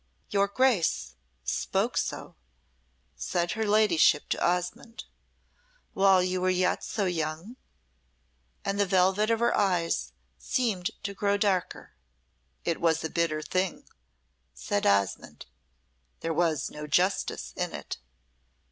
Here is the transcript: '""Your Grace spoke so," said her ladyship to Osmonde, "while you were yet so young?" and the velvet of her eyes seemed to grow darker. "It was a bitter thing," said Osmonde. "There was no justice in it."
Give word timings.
'""Your 0.31 0.47
Grace 0.47 1.13
spoke 1.43 1.95
so," 1.95 2.35
said 3.15 3.51
her 3.51 3.67
ladyship 3.67 4.29
to 4.29 4.43
Osmonde, 4.43 5.03
"while 5.93 6.23
you 6.23 6.41
were 6.41 6.49
yet 6.49 6.83
so 6.83 7.05
young?" 7.05 7.55
and 8.65 8.79
the 8.79 8.87
velvet 8.87 9.29
of 9.29 9.39
her 9.39 9.55
eyes 9.55 10.13
seemed 10.39 10.89
to 11.03 11.13
grow 11.13 11.37
darker. 11.37 11.93
"It 12.65 12.81
was 12.81 13.03
a 13.03 13.11
bitter 13.11 13.43
thing," 13.43 13.83
said 14.55 14.87
Osmonde. 14.87 15.45
"There 16.21 16.33
was 16.33 16.71
no 16.71 16.87
justice 16.87 17.53
in 17.55 17.71
it." 17.71 17.99